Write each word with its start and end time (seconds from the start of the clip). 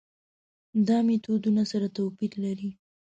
دا 0.87 0.97
میتودونه 1.07 1.63
سره 1.71 1.87
توپیر 1.95 2.31
لري. 2.43 2.69